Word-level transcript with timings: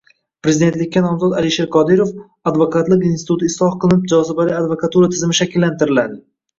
Prezidentlikka 0.45 1.03
nomzod 1.05 1.35
Alisher 1.41 1.67
Qodirov: 1.75 2.15
“Advokatlik 2.53 3.07
instituti 3.13 3.53
isloh 3.55 3.79
qilinib, 3.87 4.11
jozibali 4.17 4.61
advokatura 4.65 5.15
tizimi 5.17 5.43
shakllantiriladi” 5.45 6.25